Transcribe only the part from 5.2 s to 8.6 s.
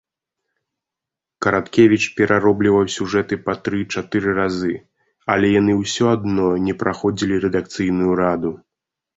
але яны ўсё адно не праходзілі рэдакцыйную раду.